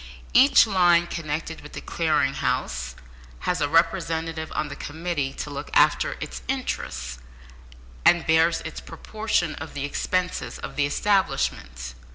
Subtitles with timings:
[0.33, 2.95] Each line connected with the Clearing House
[3.41, 7.19] has a representative on the committee to look after its interests,
[8.03, 11.93] and bears its proportion of the expenses of the establishment.